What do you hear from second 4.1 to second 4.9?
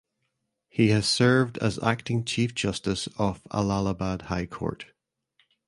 High Court.